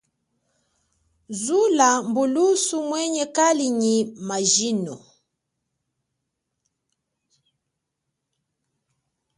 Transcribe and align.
Zula 1.43 1.89
mbulusu 2.09 2.77
weye 2.91 3.25
kali 3.37 3.65
nyi 3.81 3.95
majilo. 4.27 4.95